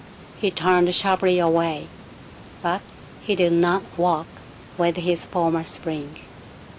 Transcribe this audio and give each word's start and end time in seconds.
He 0.39 0.49
turned 0.49 0.91
sharply 0.95 1.37
away, 1.37 1.85
but 2.63 2.81
he 3.21 3.35
did 3.35 3.53
not 3.53 3.83
walk 3.95 4.25
with 4.75 4.95
his 4.97 5.27
former 5.27 5.63
spring. 5.63 6.15